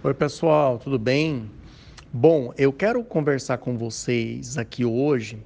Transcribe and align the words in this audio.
Oi, 0.00 0.14
pessoal, 0.14 0.78
tudo 0.78 0.96
bem? 0.96 1.50
Bom, 2.12 2.54
eu 2.56 2.72
quero 2.72 3.02
conversar 3.02 3.58
com 3.58 3.76
vocês 3.76 4.56
aqui 4.56 4.84
hoje 4.84 5.42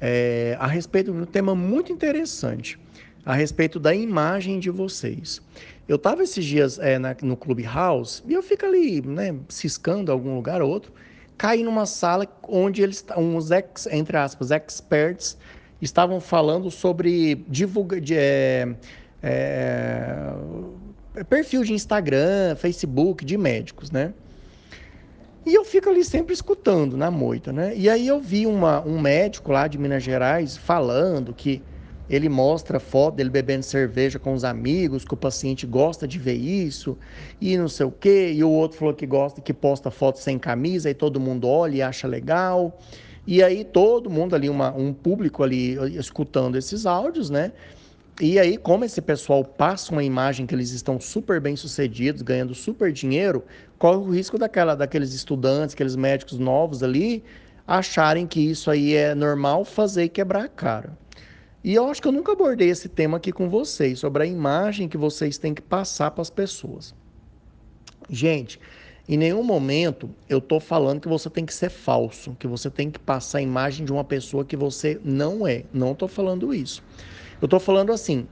é, 0.00 0.56
a 0.60 0.66
respeito 0.68 1.10
de 1.10 1.18
um 1.18 1.24
tema 1.24 1.56
muito 1.56 1.90
interessante, 1.90 2.78
a 3.24 3.34
respeito 3.34 3.80
da 3.80 3.92
imagem 3.92 4.60
de 4.60 4.70
vocês. 4.70 5.42
Eu 5.88 5.96
estava 5.96 6.22
esses 6.22 6.44
dias 6.44 6.78
é, 6.78 7.00
na, 7.00 7.16
no 7.20 7.36
Clubhouse 7.36 8.22
e 8.28 8.32
eu 8.32 8.44
fico 8.44 8.64
ali, 8.64 9.02
né, 9.02 9.34
ciscando 9.48 10.12
algum 10.12 10.36
lugar 10.36 10.62
ou 10.62 10.70
outro, 10.70 10.92
caí 11.36 11.64
numa 11.64 11.84
sala 11.84 12.28
onde 12.48 12.82
eles, 12.82 13.04
uns 13.16 13.50
ex, 13.50 13.88
entre 13.90 14.16
aspas, 14.16 14.52
experts, 14.52 15.36
estavam 15.82 16.20
falando 16.20 16.70
sobre 16.70 17.44
divulga, 17.48 18.00
de, 18.00 18.14
é, 18.14 18.72
é, 19.20 20.32
perfil 21.24 21.64
de 21.64 21.72
Instagram, 21.72 22.56
Facebook, 22.56 23.24
de 23.24 23.36
médicos, 23.36 23.90
né? 23.90 24.12
E 25.44 25.54
eu 25.54 25.64
fico 25.64 25.88
ali 25.88 26.04
sempre 26.04 26.34
escutando 26.34 26.96
na 26.96 27.10
moita, 27.10 27.52
né? 27.52 27.72
E 27.76 27.88
aí 27.88 28.08
eu 28.08 28.20
vi 28.20 28.46
uma, 28.46 28.84
um 28.84 29.00
médico 29.00 29.52
lá 29.52 29.68
de 29.68 29.78
Minas 29.78 30.02
Gerais 30.02 30.56
falando 30.56 31.32
que 31.32 31.62
ele 32.08 32.28
mostra 32.28 32.78
foto 32.78 33.16
dele 33.16 33.30
bebendo 33.30 33.62
cerveja 33.64 34.18
com 34.18 34.32
os 34.32 34.44
amigos, 34.44 35.04
que 35.04 35.14
o 35.14 35.16
paciente 35.16 35.66
gosta 35.66 36.06
de 36.06 36.18
ver 36.18 36.34
isso, 36.34 36.96
e 37.40 37.56
não 37.56 37.68
sei 37.68 37.86
o 37.86 37.90
quê. 37.90 38.32
E 38.34 38.42
o 38.44 38.50
outro 38.50 38.78
falou 38.78 38.94
que 38.94 39.06
gosta, 39.06 39.40
que 39.40 39.52
posta 39.52 39.90
foto 39.90 40.18
sem 40.18 40.38
camisa, 40.38 40.90
e 40.90 40.94
todo 40.94 41.20
mundo 41.20 41.48
olha 41.48 41.76
e 41.76 41.82
acha 41.82 42.06
legal. 42.06 42.78
E 43.26 43.42
aí 43.42 43.64
todo 43.64 44.08
mundo 44.08 44.36
ali, 44.36 44.48
uma, 44.48 44.72
um 44.72 44.92
público 44.92 45.42
ali 45.42 45.76
escutando 45.96 46.56
esses 46.56 46.86
áudios, 46.86 47.28
né? 47.28 47.52
E 48.18 48.38
aí, 48.38 48.56
como 48.56 48.82
esse 48.82 49.02
pessoal 49.02 49.44
passa 49.44 49.92
uma 49.92 50.02
imagem 50.02 50.46
que 50.46 50.54
eles 50.54 50.70
estão 50.70 50.98
super 50.98 51.38
bem 51.38 51.54
sucedidos, 51.54 52.22
ganhando 52.22 52.54
super 52.54 52.90
dinheiro, 52.90 53.44
corre 53.78 53.98
o 53.98 54.10
risco 54.10 54.38
daquela, 54.38 54.74
daqueles 54.74 55.12
estudantes, 55.12 55.74
aqueles 55.74 55.96
médicos 55.96 56.38
novos 56.38 56.82
ali, 56.82 57.22
acharem 57.66 58.26
que 58.26 58.40
isso 58.40 58.70
aí 58.70 58.94
é 58.94 59.14
normal 59.14 59.66
fazer 59.66 60.04
e 60.04 60.08
quebrar 60.08 60.44
a 60.44 60.48
cara. 60.48 60.96
E 61.62 61.74
eu 61.74 61.86
acho 61.90 62.00
que 62.00 62.08
eu 62.08 62.12
nunca 62.12 62.32
abordei 62.32 62.70
esse 62.70 62.88
tema 62.88 63.18
aqui 63.18 63.32
com 63.32 63.50
vocês, 63.50 63.98
sobre 63.98 64.22
a 64.22 64.26
imagem 64.26 64.88
que 64.88 64.96
vocês 64.96 65.36
têm 65.36 65.52
que 65.52 65.60
passar 65.60 66.10
para 66.10 66.22
as 66.22 66.30
pessoas. 66.30 66.94
Gente, 68.08 68.58
em 69.06 69.18
nenhum 69.18 69.42
momento 69.42 70.08
eu 70.26 70.38
estou 70.38 70.58
falando 70.58 71.02
que 71.02 71.08
você 71.08 71.28
tem 71.28 71.44
que 71.44 71.52
ser 71.52 71.68
falso, 71.68 72.34
que 72.38 72.46
você 72.46 72.70
tem 72.70 72.90
que 72.90 72.98
passar 72.98 73.38
a 73.38 73.42
imagem 73.42 73.84
de 73.84 73.92
uma 73.92 74.04
pessoa 74.04 74.42
que 74.42 74.56
você 74.56 74.98
não 75.04 75.46
é. 75.46 75.64
Não 75.70 75.92
estou 75.92 76.08
falando 76.08 76.54
isso. 76.54 76.82
Eu 77.40 77.46
estou 77.46 77.60
falando 77.60 77.92
assim, 77.92 78.26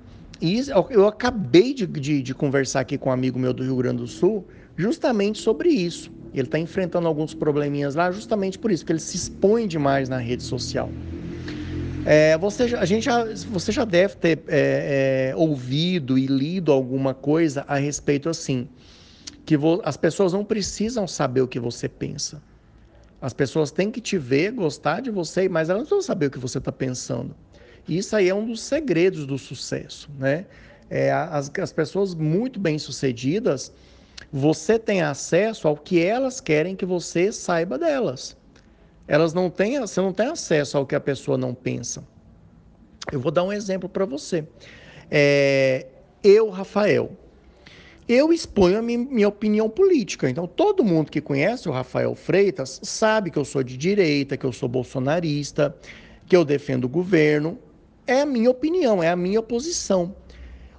eu 0.91 1.07
acabei 1.07 1.75
de, 1.75 1.87
de, 1.87 2.23
de, 2.23 2.35
conversar 2.35 2.81
aqui 2.81 2.99
com 2.99 3.11
um 3.11 3.13
amigo 3.13 3.39
meu 3.39 3.53
do 3.53 3.63
Rio 3.63 3.77
Grande 3.77 3.99
do 3.99 4.07
Sul, 4.07 4.47
justamente 4.77 5.39
sobre 5.39 5.69
isso. 5.69 6.11
Ele 6.33 6.47
está 6.49 6.59
enfrentando 6.59 7.07
alguns 7.07 7.33
probleminhas 7.33 7.95
lá, 7.95 8.11
justamente 8.11 8.59
por 8.59 8.71
isso, 8.71 8.83
porque 8.83 8.93
ele 8.93 9.01
se 9.01 9.17
expõe 9.17 9.69
demais 9.69 10.09
na 10.09 10.19
rede 10.19 10.43
social. 10.43 10.91
É, 12.05 12.37
você, 12.37 12.65
a 12.77 12.85
gente 12.85 13.05
já, 13.05 13.25
você 13.49 13.73
já 13.73 13.85
deve 13.85 14.17
ter 14.17 14.43
é, 14.49 15.31
é, 15.31 15.37
ouvido 15.37 16.19
e 16.19 16.27
lido 16.27 16.73
alguma 16.73 17.15
coisa 17.15 17.65
a 17.67 17.77
respeito 17.77 18.29
assim, 18.29 18.69
que 19.47 19.57
vo, 19.57 19.81
as 19.85 19.97
pessoas 19.97 20.33
não 20.33 20.45
precisam 20.45 21.07
saber 21.07 21.41
o 21.41 21.49
que 21.49 21.61
você 21.61 21.89
pensa. 21.89 22.43
As 23.23 23.33
pessoas 23.33 23.71
têm 23.71 23.91
que 23.91 24.03
te 24.03 24.19
ver, 24.19 24.51
gostar 24.51 25.01
de 25.01 25.11
você, 25.11 25.49
mas 25.49 25.71
elas 25.71 25.83
não 25.83 25.87
precisam 25.87 26.07
saber 26.07 26.27
o 26.27 26.31
que 26.31 26.39
você 26.39 26.59
está 26.59 26.73
pensando. 26.73 27.35
Isso 27.89 28.17
aí 28.17 28.29
é 28.29 28.35
um 28.35 28.47
dos 28.47 28.61
segredos 28.61 29.27
do 29.27 29.39
sucesso, 29.39 30.09
né? 30.19 30.47
É, 30.91 31.11
as, 31.13 31.51
as 31.61 31.73
pessoas 31.73 32.15
muito 32.15 32.61
bem 32.61 32.79
sucedidas, 32.79 33.73
você 34.33 34.79
tem 34.79 35.03
acesso 35.03 35.67
ao 35.67 35.77
que 35.77 36.03
elas 36.03 36.41
querem 36.41 36.77
que 36.77 36.85
você 36.85 37.33
saiba 37.33 37.79
delas. 37.79 38.37
Elas 39.07 39.35
não 39.35 39.51
têm, 39.51 39.79
você 39.81 40.01
não 40.01 40.13
tem 40.13 40.27
acesso 40.27 40.79
ao 40.79 40.87
que 40.87 40.95
a 40.95 41.01
pessoa 41.01 41.37
não 41.37 41.55
pensa. 41.55 42.05
Eu 43.13 43.21
vou 43.21 43.31
dar 43.31 43.45
um 43.45 43.53
exemplo 43.53 43.89
para 43.89 44.05
você. 44.05 44.47
É, 45.11 45.87
eu, 46.23 46.49
Rafael, 46.49 47.13
eu 48.09 48.33
exponho 48.33 48.79
a 48.79 48.83
minha 48.83 49.29
opinião 49.29 49.69
política. 49.69 50.29
Então, 50.29 50.47
todo 50.47 50.85
mundo 50.85 51.11
que 51.11 51.21
conhece 51.21 51.69
o 51.69 51.73
Rafael 51.73 52.15
Freitas 52.15 52.81
sabe 52.83 53.31
que 53.31 53.39
eu 53.39 53.45
sou 53.45 53.63
de 53.63 53.77
direita, 53.77 54.37
que 54.37 54.45
eu 54.45 54.53
sou 54.53 54.69
bolsonarista, 54.69 55.77
que 56.27 56.37
eu 56.37 56.45
defendo 56.45 56.85
o 56.85 56.89
governo. 56.89 57.59
É 58.07 58.21
a 58.21 58.27
minha 58.27 58.51
opinião, 58.51 59.03
é 59.03 59.09
a 59.09 59.17
minha 59.17 59.41
posição. 59.41 60.15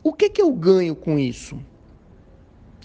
O 0.04 0.14
que, 0.14 0.30
que 0.30 0.42
eu 0.42 0.52
ganho 0.52 0.96
com 0.96 1.18
isso? 1.18 1.60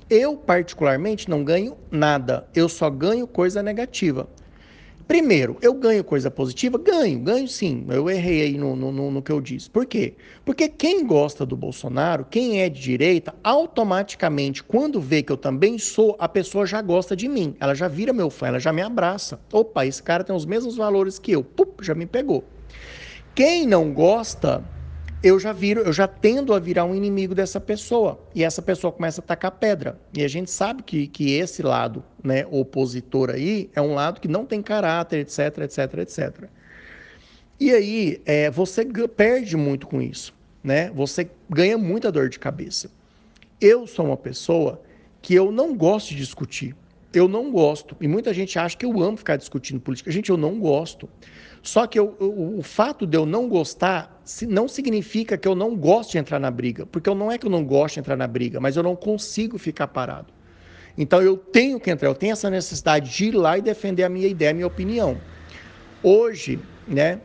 Eu, 0.08 0.34
particularmente, 0.34 1.28
não 1.28 1.44
ganho 1.44 1.76
nada. 1.90 2.48
Eu 2.54 2.66
só 2.66 2.88
ganho 2.88 3.26
coisa 3.26 3.62
negativa. 3.62 4.26
Primeiro, 5.06 5.58
eu 5.60 5.74
ganho 5.74 6.02
coisa 6.02 6.30
positiva? 6.30 6.78
Ganho, 6.78 7.18
ganho 7.18 7.46
sim. 7.46 7.84
Eu 7.90 8.08
errei 8.08 8.42
aí 8.42 8.56
no, 8.56 8.74
no, 8.74 9.10
no, 9.10 9.20
que 9.20 9.30
eu 9.30 9.40
disse. 9.40 9.68
Por 9.68 9.84
quê? 9.84 10.14
Porque 10.42 10.68
quem 10.68 11.04
gosta 11.04 11.44
do 11.44 11.56
Bolsonaro, 11.56 12.24
quem 12.30 12.62
é 12.62 12.68
de 12.68 12.80
direita, 12.80 13.34
automaticamente, 13.44 14.62
quando 14.62 15.00
vê 15.00 15.22
que 15.22 15.32
eu 15.32 15.36
também 15.36 15.78
sou, 15.78 16.16
a 16.18 16.28
pessoa 16.28 16.64
já 16.64 16.80
gosta 16.80 17.14
de 17.14 17.28
mim. 17.28 17.54
Ela 17.60 17.74
já 17.74 17.88
vira 17.88 18.12
meu 18.12 18.30
fã, 18.30 18.46
ela 18.46 18.58
já 18.58 18.72
me 18.72 18.80
abraça. 18.80 19.38
Opa, 19.52 19.84
esse 19.84 20.02
cara 20.02 20.24
tem 20.24 20.34
os 20.34 20.46
mesmos 20.46 20.76
valores 20.76 21.18
que 21.18 21.32
eu. 21.32 21.44
Pup, 21.44 21.82
já 21.82 21.94
me 21.94 22.06
pegou. 22.06 22.42
Quem 23.34 23.66
não 23.66 23.92
gosta, 23.92 24.64
eu 25.22 25.38
já 25.38 25.52
viro, 25.52 25.80
eu 25.80 25.92
já 25.92 26.08
tendo 26.08 26.54
a 26.54 26.58
virar 26.58 26.84
um 26.84 26.94
inimigo 26.94 27.34
dessa 27.34 27.60
pessoa. 27.60 28.20
E 28.34 28.42
essa 28.42 28.62
pessoa 28.62 28.92
começa 28.92 29.20
a 29.20 29.24
tacar 29.24 29.52
pedra. 29.52 29.98
E 30.16 30.24
a 30.24 30.28
gente 30.28 30.50
sabe 30.50 30.82
que, 30.82 31.06
que 31.06 31.32
esse 31.32 31.62
lado, 31.62 32.02
né, 32.22 32.46
opositor 32.50 33.30
aí, 33.30 33.70
é 33.74 33.80
um 33.80 33.94
lado 33.94 34.20
que 34.20 34.28
não 34.28 34.44
tem 34.44 34.62
caráter, 34.62 35.20
etc, 35.20 35.58
etc, 35.58 35.98
etc. 35.98 36.44
E 37.58 37.70
aí, 37.70 38.22
é, 38.24 38.50
você 38.50 38.84
perde 39.06 39.56
muito 39.56 39.86
com 39.86 40.00
isso, 40.00 40.34
né? 40.64 40.90
Você 40.94 41.30
ganha 41.48 41.76
muita 41.76 42.10
dor 42.10 42.30
de 42.30 42.38
cabeça. 42.38 42.90
Eu 43.60 43.86
sou 43.86 44.06
uma 44.06 44.16
pessoa 44.16 44.80
que 45.20 45.34
eu 45.34 45.52
não 45.52 45.76
gosto 45.76 46.08
de 46.08 46.16
discutir. 46.16 46.74
Eu 47.12 47.28
não 47.28 47.50
gosto. 47.50 47.94
E 48.00 48.08
muita 48.08 48.32
gente 48.32 48.58
acha 48.58 48.76
que 48.76 48.86
eu 48.86 49.02
amo 49.02 49.18
ficar 49.18 49.36
discutindo 49.36 49.80
política. 49.80 50.10
Gente, 50.10 50.30
eu 50.30 50.38
não 50.38 50.58
gosto. 50.58 51.08
Só 51.62 51.86
que 51.86 51.98
eu, 51.98 52.16
o, 52.18 52.62
fato 52.62 53.06
de 53.06 53.16
eu 53.16 53.26
não 53.26 53.48
gostar 53.48 54.22
não 54.48 54.66
significa 54.66 55.36
que 55.36 55.46
eu 55.46 55.54
não 55.54 55.76
gosto 55.76 56.12
de 56.12 56.18
entrar 56.18 56.38
na 56.38 56.50
briga. 56.50 56.86
Porque 56.86 57.12
não 57.14 57.30
é 57.30 57.36
que 57.36 57.46
eu 57.46 57.50
não 57.50 57.64
gosto 57.64 57.94
de 57.94 58.00
entrar 58.00 58.16
na 58.16 58.26
briga, 58.26 58.60
mas 58.60 58.76
eu 58.76 58.82
não 58.82 58.96
consigo 58.96 59.58
ficar 59.58 59.88
parado. 59.88 60.32
Então 60.96 61.20
eu 61.20 61.36
tenho 61.36 61.78
que 61.78 61.90
entrar, 61.90 62.08
eu 62.08 62.14
tenho 62.14 62.32
essa 62.32 62.48
necessidade 62.48 63.10
de 63.10 63.26
ir 63.26 63.32
lá 63.32 63.58
e 63.58 63.62
defender 63.62 64.04
a 64.04 64.08
minha 64.08 64.26
ideia, 64.26 64.50
a 64.50 64.54
minha 64.54 64.66
opinião. 64.66 65.20
Hoje, 66.02 66.58
né, 66.88 67.20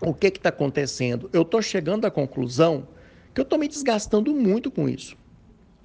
o 0.00 0.14
que 0.14 0.28
está 0.28 0.48
acontecendo? 0.48 1.28
Eu 1.32 1.42
estou 1.42 1.60
chegando 1.60 2.06
à 2.06 2.10
conclusão 2.10 2.88
que 3.34 3.40
eu 3.40 3.44
estou 3.44 3.58
me 3.58 3.68
desgastando 3.68 4.32
muito 4.32 4.70
com 4.70 4.88
isso. 4.88 5.16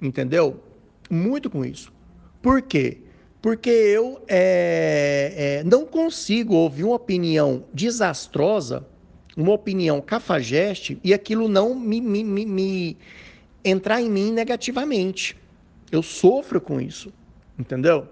Entendeu? 0.00 0.62
Muito 1.10 1.50
com 1.50 1.64
isso. 1.64 1.92
Por 2.40 2.62
quê? 2.62 3.02
Porque 3.40 3.70
eu 3.70 4.22
é, 4.28 5.60
é, 5.60 5.64
não 5.64 5.86
consigo 5.86 6.54
ouvir 6.54 6.84
uma 6.84 6.96
opinião 6.96 7.64
desastrosa, 7.72 8.86
uma 9.36 9.52
opinião 9.52 10.00
cafajeste, 10.00 10.98
e 11.02 11.14
aquilo 11.14 11.48
não 11.48 11.74
me, 11.74 12.00
me, 12.00 12.22
me, 12.22 12.44
me 12.44 12.96
entrar 13.64 14.00
em 14.00 14.10
mim 14.10 14.30
negativamente. 14.30 15.36
Eu 15.90 16.02
sofro 16.02 16.60
com 16.60 16.80
isso, 16.80 17.12
entendeu? 17.58 18.06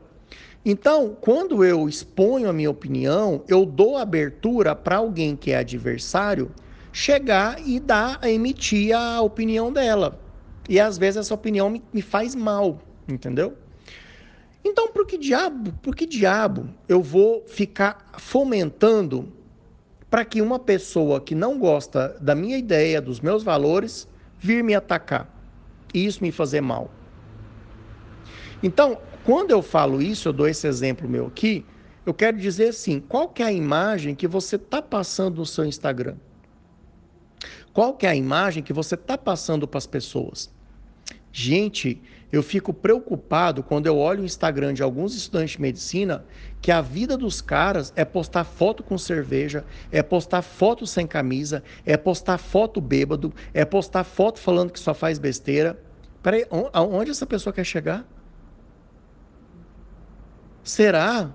Então, 0.65 1.17
quando 1.21 1.65
eu 1.65 1.88
exponho 1.88 2.49
a 2.49 2.53
minha 2.53 2.71
opinião, 2.71 3.43
eu 3.49 3.65
dou 3.65 3.97
abertura 3.97 4.75
para 4.75 4.97
alguém 4.97 5.37
que 5.37 5.50
é 5.50 5.56
adversário 5.56 6.50
chegar 6.93 7.61
e 7.67 7.78
dar, 7.78 8.19
emitir 8.25 8.94
a 8.97 9.21
opinião 9.21 9.72
dela. 9.72 10.21
E 10.69 10.81
às 10.81 10.99
vezes 10.99 11.19
essa 11.19 11.34
opinião 11.34 11.71
me, 11.71 11.83
me 11.93 12.03
faz 12.03 12.34
mal, 12.34 12.81
entendeu? 13.09 13.56
Então, 14.69 14.89
por 14.89 15.06
que 15.06 15.17
diabo, 15.17 15.73
por 15.82 15.97
que 15.97 16.05
diabo 16.05 16.69
eu 16.87 17.03
vou 17.03 17.43
ficar 17.47 18.06
fomentando 18.19 19.32
para 20.11 20.26
que 20.26 20.43
uma 20.43 20.59
pessoa 20.59 21.23
que 21.23 21.35
não 21.35 21.59
gosta 21.59 22.15
da 22.20 22.35
minha 22.35 22.59
ideia, 22.59 23.00
dos 23.00 23.19
meus 23.19 23.43
valores, 23.43 24.06
vir 24.38 24.62
me 24.62 24.75
atacar 24.75 25.26
e 25.94 26.05
isso 26.05 26.23
me 26.23 26.31
fazer 26.31 26.61
mal? 26.61 26.91
Então, 28.62 28.99
quando 29.25 29.53
eu 29.53 29.62
falo 29.62 30.03
isso, 30.03 30.29
eu 30.29 30.35
dou 30.35 30.47
esse 30.47 30.67
exemplo 30.67 31.09
meu 31.09 31.29
aqui, 31.29 31.64
eu 32.05 32.12
quero 32.12 32.37
dizer 32.37 32.69
assim, 32.69 33.00
qual 33.00 33.26
que 33.26 33.43
é 33.43 33.47
a 33.47 33.53
imagem 33.53 34.14
que 34.14 34.29
você 34.29 34.56
está 34.56 34.82
passando 34.82 35.37
no 35.37 35.47
seu 35.47 35.64
Instagram? 35.64 36.17
Qual 37.73 37.94
que 37.94 38.06
é 38.06 38.11
a 38.11 38.14
imagem 38.14 38.62
que 38.62 38.75
você 38.75 38.97
está 38.97 39.17
passando 39.17 39.67
para 39.67 39.79
as 39.79 39.87
pessoas? 39.87 40.50
Gente, 41.40 42.02
eu 42.32 42.43
fico 42.43 42.75
preocupado 42.75 43.62
quando 43.62 43.87
eu 43.87 43.96
olho 43.96 44.23
o 44.23 44.26
Instagram 44.26 44.75
de 44.75 44.82
alguns 44.82 45.14
estudantes 45.14 45.52
de 45.52 45.61
medicina 45.61 46.26
que 46.61 46.73
a 46.73 46.81
vida 46.81 47.17
dos 47.17 47.40
caras 47.40 47.93
é 47.94 48.05
postar 48.05 48.43
foto 48.43 48.82
com 48.82 48.99
cerveja, 48.99 49.64
é 49.93 50.02
postar 50.02 50.43
foto 50.43 50.85
sem 50.85 51.06
camisa, 51.06 51.62
é 51.87 51.96
postar 51.96 52.38
foto 52.38 52.81
bêbado, 52.81 53.32
é 53.55 53.64
postar 53.64 54.02
foto 54.02 54.40
falando 54.40 54.73
que 54.73 54.81
só 54.81 54.93
faz 54.93 55.17
besteira. 55.17 55.81
Peraí, 56.20 56.44
aonde 56.73 57.12
essa 57.12 57.25
pessoa 57.25 57.52
quer 57.52 57.62
chegar? 57.62 58.05
será 60.64 61.31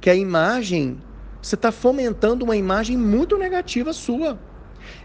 que 0.00 0.08
a 0.08 0.14
imagem, 0.14 1.02
você 1.42 1.54
está 1.54 1.70
fomentando 1.70 2.46
uma 2.46 2.56
imagem 2.56 2.96
muito 2.96 3.36
negativa 3.36 3.92
sua? 3.92 4.40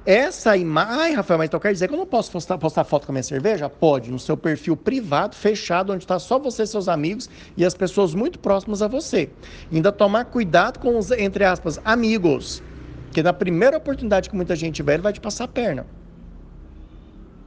Essa 0.05 0.55
imagem. 0.57 0.99
Ai, 0.99 1.13
Rafael, 1.13 1.37
mas 1.37 1.47
então 1.47 1.59
quer 1.59 1.71
dizer 1.71 1.87
que 1.87 1.93
eu 1.93 1.97
não 1.97 2.05
posso 2.05 2.31
postar, 2.31 2.57
postar 2.57 2.83
foto 2.83 3.05
com 3.05 3.11
a 3.11 3.13
minha 3.13 3.23
cerveja? 3.23 3.69
Pode, 3.69 4.11
no 4.11 4.19
seu 4.19 4.35
perfil 4.35 4.75
privado, 4.75 5.35
fechado, 5.35 5.93
onde 5.93 6.03
está 6.03 6.17
só 6.19 6.39
você, 6.39 6.65
seus 6.65 6.87
amigos 6.87 7.29
e 7.55 7.65
as 7.65 7.73
pessoas 7.73 8.13
muito 8.13 8.39
próximas 8.39 8.81
a 8.81 8.87
você. 8.87 9.29
Ainda 9.71 9.91
tomar 9.91 10.25
cuidado 10.25 10.79
com 10.79 10.97
os, 10.97 11.11
entre 11.11 11.43
aspas, 11.43 11.79
amigos. 11.83 12.63
Que 13.11 13.23
na 13.23 13.33
primeira 13.33 13.77
oportunidade 13.77 14.29
que 14.29 14.35
muita 14.35 14.55
gente 14.55 14.75
tiver, 14.75 14.93
ele 14.93 15.03
vai 15.03 15.13
te 15.13 15.21
passar 15.21 15.45
a 15.45 15.47
perna. 15.47 15.85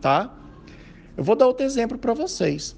Tá? 0.01 0.33
Eu 1.17 1.23
vou 1.23 1.37
dar 1.37 1.47
outro 1.47 1.65
exemplo 1.65 1.97
para 1.99 2.15
vocês. 2.15 2.77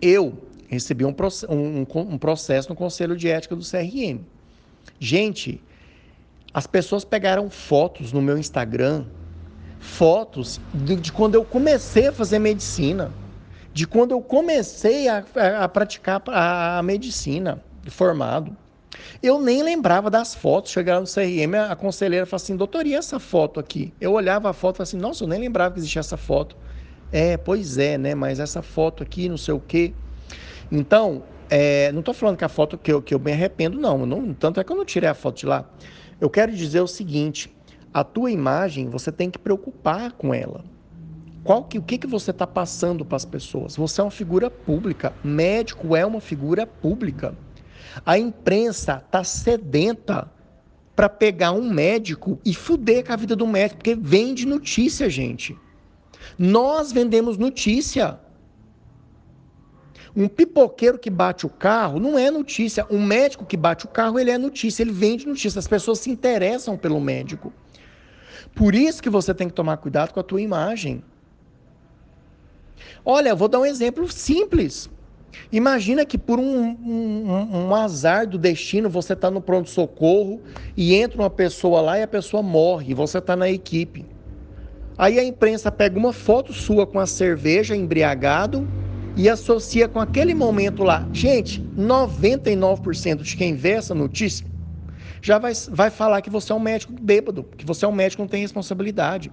Eu 0.00 0.38
recebi 0.68 1.04
um, 1.04 1.14
um, 1.48 1.86
um 1.96 2.18
processo 2.18 2.68
no 2.68 2.76
Conselho 2.76 3.16
de 3.16 3.28
Ética 3.28 3.56
do 3.56 3.62
CRM. 3.62 4.20
Gente, 4.98 5.62
as 6.52 6.66
pessoas 6.66 7.04
pegaram 7.04 7.48
fotos 7.48 8.12
no 8.12 8.20
meu 8.20 8.36
Instagram, 8.36 9.04
fotos 9.78 10.60
de, 10.74 10.96
de 10.96 11.12
quando 11.12 11.34
eu 11.34 11.44
comecei 11.44 12.08
a 12.08 12.12
fazer 12.12 12.38
medicina, 12.38 13.12
de 13.72 13.86
quando 13.86 14.12
eu 14.12 14.20
comecei 14.20 15.08
a, 15.08 15.24
a, 15.60 15.68
praticar 15.68 16.22
a, 16.26 16.78
a, 16.78 16.82
medicina, 16.82 17.62
formado. 17.86 18.56
Eu 19.22 19.40
nem 19.40 19.62
lembrava 19.62 20.10
das 20.10 20.34
fotos. 20.34 20.72
Chegaram 20.72 21.02
no 21.02 21.06
CRM, 21.06 21.54
a 21.70 21.76
conselheira 21.76 22.26
falou 22.26 22.42
assim: 22.42 22.56
doutor, 22.56 22.86
e 22.86 22.94
essa 22.94 23.18
foto 23.18 23.60
aqui? 23.60 23.92
Eu 24.00 24.12
olhava 24.12 24.50
a 24.50 24.52
foto 24.52 24.76
e 24.76 24.78
falava 24.78 24.82
assim: 24.82 24.98
nossa, 24.98 25.24
eu 25.24 25.28
nem 25.28 25.40
lembrava 25.40 25.72
que 25.72 25.80
existia 25.80 26.00
essa 26.00 26.16
foto. 26.16 26.56
É, 27.12 27.36
pois 27.36 27.78
é, 27.78 27.96
né? 27.96 28.14
Mas 28.14 28.40
essa 28.40 28.62
foto 28.62 29.02
aqui, 29.02 29.28
não 29.28 29.36
sei 29.36 29.54
o 29.54 29.60
quê. 29.60 29.92
Então, 30.70 31.22
é, 31.48 31.90
não 31.92 32.00
estou 32.00 32.14
falando 32.14 32.36
que 32.36 32.44
a 32.44 32.48
foto 32.48 32.76
que 32.76 32.92
eu, 32.92 33.00
que 33.00 33.14
eu 33.14 33.18
me 33.18 33.32
arrependo, 33.32 33.78
não. 33.78 34.04
não. 34.04 34.34
Tanto 34.34 34.60
é 34.60 34.64
que 34.64 34.70
eu 34.70 34.76
não 34.76 34.84
tirei 34.84 35.08
a 35.08 35.14
foto 35.14 35.38
de 35.38 35.46
lá. 35.46 35.64
Eu 36.20 36.28
quero 36.28 36.52
dizer 36.52 36.80
o 36.80 36.86
seguinte: 36.86 37.50
a 37.92 38.04
tua 38.04 38.30
imagem 38.30 38.88
você 38.88 39.10
tem 39.10 39.30
que 39.30 39.38
preocupar 39.38 40.12
com 40.12 40.34
ela. 40.34 40.64
Qual 41.42 41.64
que, 41.64 41.78
o 41.78 41.82
que, 41.82 41.96
que 41.96 42.06
você 42.06 42.30
está 42.32 42.46
passando 42.46 43.04
para 43.04 43.16
as 43.16 43.24
pessoas? 43.24 43.76
Você 43.76 44.00
é 44.00 44.04
uma 44.04 44.10
figura 44.10 44.50
pública. 44.50 45.14
Médico 45.24 45.96
é 45.96 46.04
uma 46.04 46.20
figura 46.20 46.66
pública. 46.66 47.34
A 48.04 48.18
imprensa 48.18 49.02
está 49.04 49.24
sedenta 49.24 50.30
para 50.94 51.08
pegar 51.08 51.52
um 51.52 51.70
médico 51.70 52.38
e 52.44 52.54
fuder 52.54 53.06
com 53.06 53.12
a 53.14 53.16
vida 53.16 53.34
do 53.34 53.46
médico, 53.46 53.78
porque 53.78 53.94
vende 53.94 54.46
notícia, 54.46 55.08
gente. 55.08 55.56
Nós 56.38 56.92
vendemos 56.92 57.38
notícia. 57.38 58.20
Um 60.14 60.26
pipoqueiro 60.28 60.98
que 60.98 61.10
bate 61.10 61.46
o 61.46 61.48
carro 61.48 62.00
não 62.00 62.18
é 62.18 62.30
notícia. 62.30 62.86
Um 62.90 63.04
médico 63.04 63.44
que 63.44 63.56
bate 63.56 63.84
o 63.84 63.88
carro, 63.88 64.18
ele 64.18 64.30
é 64.30 64.38
notícia, 64.38 64.82
ele 64.82 64.92
vende 64.92 65.26
notícia. 65.26 65.58
As 65.58 65.68
pessoas 65.68 66.00
se 66.00 66.10
interessam 66.10 66.76
pelo 66.76 67.00
médico. 67.00 67.52
Por 68.54 68.74
isso 68.74 69.02
que 69.02 69.10
você 69.10 69.32
tem 69.32 69.48
que 69.48 69.54
tomar 69.54 69.76
cuidado 69.76 70.12
com 70.12 70.20
a 70.20 70.24
tua 70.24 70.40
imagem. 70.40 71.02
Olha, 73.04 73.30
eu 73.30 73.36
vou 73.36 73.48
dar 73.48 73.60
um 73.60 73.66
exemplo 73.66 74.10
simples. 74.10 74.90
Imagina 75.52 76.04
que 76.04 76.18
por 76.18 76.40
um, 76.40 76.60
um, 76.60 77.66
um 77.66 77.74
azar 77.74 78.26
do 78.26 78.36
destino 78.36 78.90
você 78.90 79.12
está 79.12 79.30
no 79.30 79.40
pronto-socorro 79.40 80.40
e 80.76 80.94
entra 80.94 81.22
uma 81.22 81.30
pessoa 81.30 81.80
lá 81.80 81.98
e 81.98 82.02
a 82.02 82.08
pessoa 82.08 82.42
morre, 82.42 82.94
você 82.94 83.18
está 83.18 83.36
na 83.36 83.48
equipe. 83.48 84.04
Aí 84.98 85.18
a 85.18 85.24
imprensa 85.24 85.70
pega 85.70 85.98
uma 85.98 86.12
foto 86.12 86.52
sua 86.52 86.86
com 86.86 86.98
a 86.98 87.06
cerveja 87.06 87.76
embriagado 87.76 88.68
e 89.16 89.28
associa 89.28 89.88
com 89.88 90.00
aquele 90.00 90.34
momento 90.34 90.82
lá. 90.82 91.06
Gente, 91.12 91.62
99% 91.76 93.22
de 93.22 93.36
quem 93.36 93.54
vê 93.54 93.70
essa 93.70 93.94
notícia 93.94 94.46
já 95.22 95.38
vai, 95.38 95.52
vai 95.70 95.90
falar 95.90 96.22
que 96.22 96.30
você 96.30 96.52
é 96.52 96.54
um 96.54 96.60
médico 96.60 96.92
bêbado, 96.92 97.44
que 97.56 97.66
você 97.66 97.84
é 97.84 97.88
um 97.88 97.92
médico 97.92 98.16
que 98.16 98.22
não 98.22 98.28
tem 98.28 98.40
responsabilidade. 98.40 99.30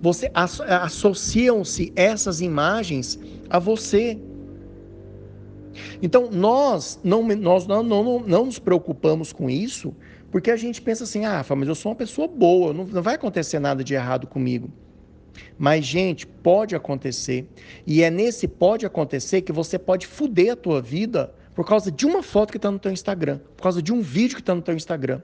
Você 0.00 0.30
associam-se 0.34 1.92
essas 1.96 2.40
imagens 2.40 3.18
a 3.48 3.58
você. 3.58 4.18
Então, 6.02 6.28
nós 6.30 7.00
não, 7.02 7.22
nós 7.22 7.66
não, 7.66 7.82
não, 7.82 8.20
não 8.20 8.44
nos 8.46 8.58
preocupamos 8.58 9.32
com 9.32 9.48
isso, 9.48 9.94
porque 10.30 10.50
a 10.50 10.56
gente 10.56 10.82
pensa 10.82 11.04
assim, 11.04 11.24
ah, 11.24 11.44
mas 11.56 11.68
eu 11.68 11.74
sou 11.74 11.90
uma 11.92 11.96
pessoa 11.96 12.28
boa, 12.28 12.72
não, 12.72 12.84
não 12.84 13.02
vai 13.02 13.14
acontecer 13.14 13.58
nada 13.58 13.82
de 13.82 13.94
errado 13.94 14.26
comigo. 14.26 14.70
Mas, 15.58 15.84
gente, 15.84 16.26
pode 16.26 16.74
acontecer. 16.74 17.48
E 17.86 18.02
é 18.02 18.10
nesse 18.10 18.48
pode 18.48 18.86
acontecer 18.86 19.42
que 19.42 19.52
você 19.52 19.78
pode 19.78 20.06
fuder 20.06 20.52
a 20.52 20.56
tua 20.56 20.80
vida 20.80 21.32
por 21.54 21.66
causa 21.66 21.90
de 21.90 22.06
uma 22.06 22.22
foto 22.22 22.50
que 22.50 22.56
está 22.56 22.70
no 22.70 22.78
teu 22.78 22.92
Instagram, 22.92 23.38
por 23.56 23.62
causa 23.62 23.82
de 23.82 23.92
um 23.92 24.00
vídeo 24.00 24.36
que 24.36 24.42
está 24.42 24.54
no 24.54 24.62
teu 24.62 24.74
Instagram. 24.74 25.20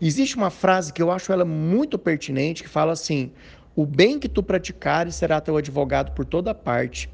Existe 0.00 0.36
uma 0.36 0.50
frase 0.50 0.92
que 0.92 1.02
eu 1.02 1.10
acho 1.10 1.32
ela 1.32 1.44
muito 1.44 1.98
pertinente, 1.98 2.62
que 2.62 2.68
fala 2.68 2.92
assim: 2.92 3.32
o 3.74 3.84
bem 3.84 4.18
que 4.18 4.28
tu 4.28 4.42
praticares 4.42 5.14
será 5.14 5.40
teu 5.40 5.56
advogado 5.56 6.12
por 6.12 6.24
toda 6.24 6.54
parte. 6.54 7.10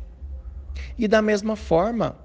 E 0.96 1.06
da 1.06 1.20
mesma 1.20 1.56
forma, 1.56 2.16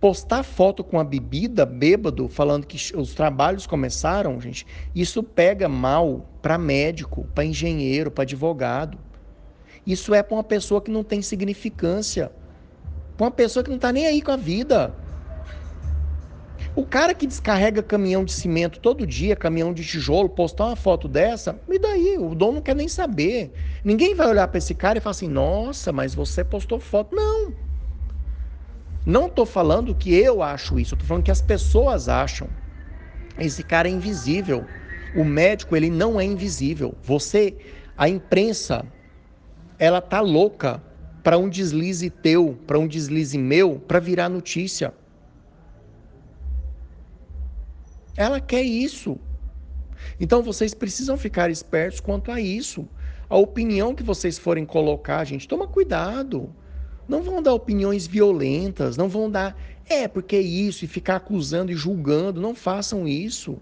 postar 0.00 0.42
foto 0.42 0.84
com 0.84 0.98
a 0.98 1.04
bebida, 1.04 1.64
bêbado, 1.64 2.28
falando 2.28 2.66
que 2.66 2.94
os 2.96 3.14
trabalhos 3.14 3.66
começaram, 3.66 4.40
gente, 4.40 4.66
isso 4.94 5.22
pega 5.22 5.68
mal 5.68 6.28
para 6.42 6.58
médico, 6.58 7.26
para 7.34 7.44
engenheiro, 7.44 8.10
para 8.10 8.22
advogado. 8.22 8.98
Isso 9.86 10.14
é 10.14 10.22
para 10.22 10.36
uma 10.36 10.44
pessoa 10.44 10.80
que 10.80 10.90
não 10.90 11.04
tem 11.04 11.22
significância, 11.22 12.30
para 13.16 13.24
uma 13.24 13.30
pessoa 13.30 13.62
que 13.62 13.70
não 13.70 13.76
está 13.76 13.92
nem 13.92 14.06
aí 14.06 14.20
com 14.20 14.32
a 14.32 14.36
vida. 14.36 14.94
O 16.74 16.84
cara 16.84 17.14
que 17.14 17.26
descarrega 17.26 17.82
caminhão 17.82 18.22
de 18.22 18.32
cimento 18.32 18.78
todo 18.80 19.06
dia, 19.06 19.34
caminhão 19.34 19.72
de 19.72 19.82
tijolo, 19.82 20.28
postar 20.28 20.66
uma 20.66 20.76
foto 20.76 21.08
dessa, 21.08 21.58
e 21.68 21.78
daí? 21.78 22.18
O 22.18 22.34
dono 22.34 22.54
não 22.54 22.60
quer 22.60 22.76
nem 22.76 22.86
saber. 22.86 23.50
Ninguém 23.82 24.14
vai 24.14 24.28
olhar 24.28 24.46
para 24.48 24.58
esse 24.58 24.74
cara 24.74 24.98
e 24.98 25.00
falar 25.00 25.12
assim: 25.12 25.28
nossa, 25.28 25.90
mas 25.90 26.14
você 26.14 26.44
postou 26.44 26.78
foto. 26.78 27.16
Não. 27.16 27.65
Não 29.06 29.28
estou 29.28 29.46
falando 29.46 29.94
que 29.94 30.12
eu 30.12 30.42
acho 30.42 30.80
isso, 30.80 30.94
estou 30.94 31.06
falando 31.06 31.22
que 31.22 31.30
as 31.30 31.40
pessoas 31.40 32.08
acham. 32.08 32.48
Esse 33.38 33.62
cara 33.62 33.86
é 33.86 33.92
invisível. 33.92 34.66
O 35.14 35.24
médico, 35.24 35.76
ele 35.76 35.88
não 35.88 36.20
é 36.20 36.24
invisível. 36.24 36.92
Você, 37.04 37.56
a 37.96 38.08
imprensa, 38.08 38.84
ela 39.78 40.00
tá 40.00 40.20
louca 40.20 40.82
para 41.22 41.38
um 41.38 41.48
deslize 41.48 42.10
teu, 42.10 42.58
para 42.66 42.80
um 42.80 42.88
deslize 42.88 43.38
meu, 43.38 43.78
para 43.78 44.00
virar 44.00 44.28
notícia. 44.28 44.92
Ela 48.16 48.40
quer 48.40 48.62
isso. 48.62 49.20
Então 50.18 50.42
vocês 50.42 50.74
precisam 50.74 51.16
ficar 51.16 51.48
espertos 51.48 52.00
quanto 52.00 52.32
a 52.32 52.40
isso. 52.40 52.88
A 53.28 53.36
opinião 53.36 53.94
que 53.94 54.02
vocês 54.02 54.36
forem 54.36 54.64
colocar, 54.64 55.24
gente, 55.24 55.46
toma 55.46 55.68
cuidado. 55.68 56.52
Não 57.08 57.22
vão 57.22 57.42
dar 57.42 57.54
opiniões 57.54 58.06
violentas, 58.06 58.96
não 58.96 59.08
vão 59.08 59.30
dar, 59.30 59.56
é, 59.88 60.08
porque 60.08 60.36
é 60.36 60.40
isso, 60.40 60.84
e 60.84 60.88
ficar 60.88 61.16
acusando 61.16 61.70
e 61.70 61.76
julgando. 61.76 62.40
Não 62.40 62.54
façam 62.54 63.06
isso. 63.06 63.58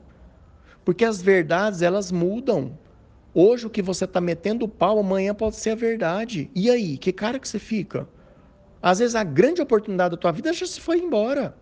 Porque 0.84 1.04
as 1.04 1.20
verdades, 1.20 1.82
elas 1.82 2.10
mudam. 2.10 2.78
Hoje 3.34 3.66
o 3.66 3.70
que 3.70 3.82
você 3.82 4.04
está 4.04 4.20
metendo 4.20 4.64
o 4.64 4.68
pau, 4.68 4.98
amanhã 4.98 5.34
pode 5.34 5.56
ser 5.56 5.70
a 5.70 5.74
verdade. 5.74 6.50
E 6.54 6.70
aí, 6.70 6.96
que 6.96 7.12
cara 7.12 7.38
que 7.38 7.48
você 7.48 7.58
fica? 7.58 8.08
Às 8.80 8.98
vezes 8.98 9.14
a 9.14 9.24
grande 9.24 9.60
oportunidade 9.60 10.12
da 10.12 10.16
tua 10.16 10.30
vida 10.30 10.52
já 10.52 10.66
se 10.66 10.80
foi 10.80 10.98
embora. 10.98 11.56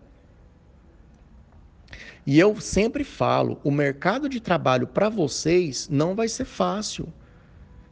E 2.25 2.39
eu 2.39 2.59
sempre 2.61 3.03
falo, 3.03 3.59
o 3.63 3.71
mercado 3.71 4.29
de 4.29 4.39
trabalho 4.39 4.87
para 4.87 5.09
vocês 5.09 5.89
não 5.89 6.15
vai 6.15 6.27
ser 6.27 6.45
fácil. 6.45 7.11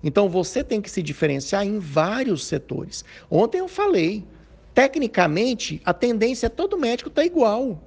Então 0.03 0.27
você 0.27 0.63
tem 0.63 0.81
que 0.81 0.89
se 0.89 1.01
diferenciar 1.01 1.65
em 1.65 1.79
vários 1.79 2.45
setores. 2.45 3.05
Ontem 3.29 3.59
eu 3.59 3.67
falei, 3.67 4.25
tecnicamente, 4.73 5.81
a 5.85 5.93
tendência 5.93 6.47
é 6.47 6.49
todo 6.49 6.77
médico 6.77 7.09
tá 7.09 7.23
igual. 7.23 7.81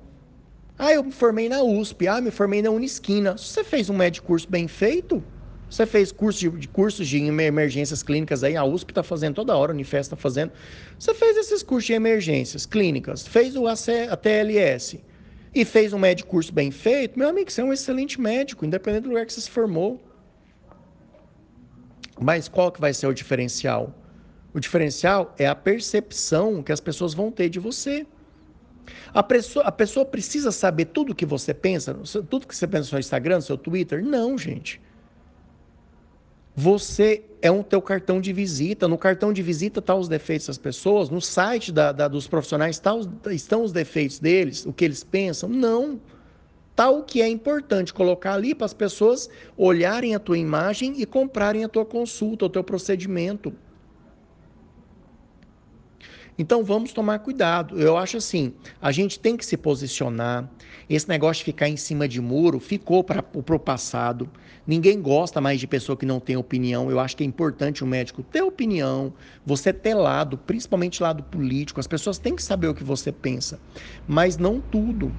Ah, 0.78 0.92
eu 0.92 1.04
me 1.04 1.12
formei 1.12 1.48
na 1.48 1.62
USP, 1.62 2.08
ah, 2.08 2.20
me 2.20 2.30
formei 2.30 2.60
na 2.60 2.70
Unisquina. 2.70 3.36
Você 3.36 3.62
fez 3.62 3.88
um 3.88 3.96
médico 3.96 4.26
curso 4.26 4.48
bem 4.48 4.66
feito? 4.66 5.22
Você 5.70 5.86
fez 5.86 6.12
curso 6.12 6.38
de, 6.38 6.50
de 6.50 6.68
cursos 6.68 7.08
de 7.08 7.18
emergências 7.18 8.02
clínicas 8.02 8.44
aí, 8.44 8.56
a 8.56 8.64
USP 8.64 8.92
está 8.92 9.02
fazendo 9.02 9.34
toda 9.34 9.56
hora, 9.56 9.72
a 9.72 9.74
Unifest 9.74 10.02
está 10.02 10.16
fazendo. 10.16 10.52
Você 10.98 11.14
fez 11.14 11.36
esses 11.36 11.62
cursos 11.62 11.86
de 11.86 11.92
emergências 11.94 12.66
clínicas, 12.66 13.26
fez 13.26 13.56
o 13.56 13.66
AC, 13.66 14.08
a 14.08 14.16
TLS 14.16 15.00
e 15.54 15.64
fez 15.64 15.92
um 15.92 15.98
médico 15.98 16.30
curso 16.30 16.52
bem 16.52 16.70
feito, 16.70 17.18
meu 17.18 17.28
amigo, 17.28 17.50
você 17.50 17.60
é 17.60 17.64
um 17.64 17.72
excelente 17.72 18.20
médico, 18.20 18.64
independente 18.64 19.02
do 19.02 19.08
lugar 19.10 19.24
que 19.26 19.32
você 19.32 19.40
se 19.40 19.50
formou. 19.50 20.00
Mas 22.20 22.48
qual 22.48 22.70
que 22.70 22.80
vai 22.80 22.92
ser 22.94 23.06
o 23.06 23.14
diferencial? 23.14 23.92
O 24.52 24.60
diferencial 24.60 25.34
é 25.38 25.46
a 25.46 25.54
percepção 25.54 26.62
que 26.62 26.70
as 26.70 26.80
pessoas 26.80 27.12
vão 27.12 27.30
ter 27.30 27.48
de 27.48 27.58
você. 27.58 28.06
A 29.12 29.22
pessoa, 29.22 29.64
a 29.64 29.72
pessoa 29.72 30.04
precisa 30.04 30.52
saber 30.52 30.86
tudo 30.86 31.12
o 31.12 31.14
que 31.14 31.26
você 31.26 31.52
pensa, 31.52 31.94
tudo 32.28 32.46
que 32.46 32.54
você 32.54 32.66
pensa 32.66 32.80
no 32.80 32.86
seu 32.86 32.98
Instagram, 32.98 33.36
no 33.36 33.42
seu 33.42 33.56
Twitter? 33.56 34.04
Não, 34.04 34.36
gente. 34.38 34.80
Você 36.56 37.24
é 37.42 37.50
um 37.50 37.62
teu 37.62 37.82
cartão 37.82 38.20
de 38.20 38.32
visita. 38.32 38.86
No 38.86 38.96
cartão 38.96 39.32
de 39.32 39.42
visita 39.42 39.80
estão 39.80 39.96
tá 39.96 40.00
os 40.00 40.08
defeitos 40.08 40.46
das 40.46 40.58
pessoas, 40.58 41.10
no 41.10 41.20
site 41.20 41.72
da, 41.72 41.90
da, 41.90 42.06
dos 42.06 42.28
profissionais 42.28 42.78
tá 42.78 42.94
os, 42.94 43.08
estão 43.32 43.64
os 43.64 43.72
defeitos 43.72 44.20
deles, 44.20 44.64
o 44.64 44.72
que 44.72 44.84
eles 44.84 45.02
pensam. 45.02 45.48
Não. 45.48 46.00
Tal 46.76 47.04
que 47.04 47.22
é 47.22 47.28
importante 47.28 47.94
colocar 47.94 48.34
ali 48.34 48.54
para 48.54 48.64
as 48.64 48.74
pessoas 48.74 49.30
olharem 49.56 50.14
a 50.14 50.18
tua 50.18 50.36
imagem 50.36 50.94
e 51.00 51.06
comprarem 51.06 51.64
a 51.64 51.68
tua 51.68 51.84
consulta, 51.84 52.46
o 52.46 52.50
teu 52.50 52.64
procedimento. 52.64 53.54
Então 56.36 56.64
vamos 56.64 56.92
tomar 56.92 57.20
cuidado. 57.20 57.80
Eu 57.80 57.96
acho 57.96 58.16
assim, 58.16 58.52
a 58.82 58.90
gente 58.90 59.20
tem 59.20 59.36
que 59.36 59.46
se 59.46 59.56
posicionar. 59.56 60.50
Esse 60.90 61.08
negócio 61.08 61.38
de 61.38 61.44
ficar 61.44 61.68
em 61.68 61.76
cima 61.76 62.08
de 62.08 62.20
muro 62.20 62.58
ficou 62.58 63.04
para 63.04 63.24
o 63.32 63.58
passado. 63.58 64.28
Ninguém 64.66 65.00
gosta 65.00 65.40
mais 65.40 65.60
de 65.60 65.68
pessoa 65.68 65.96
que 65.96 66.04
não 66.04 66.18
tem 66.18 66.36
opinião. 66.36 66.90
Eu 66.90 66.98
acho 66.98 67.16
que 67.16 67.22
é 67.22 67.26
importante 67.26 67.84
o 67.84 67.86
médico 67.86 68.20
ter 68.24 68.42
opinião, 68.42 69.14
você 69.46 69.72
ter 69.72 69.94
lado, 69.94 70.36
principalmente 70.36 71.00
lado 71.00 71.22
político. 71.22 71.78
As 71.78 71.86
pessoas 71.86 72.18
têm 72.18 72.34
que 72.34 72.42
saber 72.42 72.66
o 72.66 72.74
que 72.74 72.82
você 72.82 73.12
pensa, 73.12 73.60
mas 74.04 74.36
não 74.36 74.60
tudo. 74.60 75.12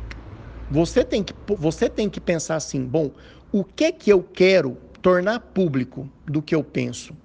Você 0.69 1.03
tem 1.03 1.23
que, 1.23 1.33
você 1.47 1.89
tem 1.89 2.09
que 2.09 2.19
pensar 2.19 2.55
assim: 2.55 2.85
bom, 2.85 3.11
o 3.51 3.63
que 3.63 3.91
que 3.91 4.11
eu 4.11 4.23
quero 4.23 4.77
tornar 5.01 5.39
público 5.39 6.09
do 6.25 6.41
que 6.41 6.55
eu 6.55 6.63
penso? 6.63 7.15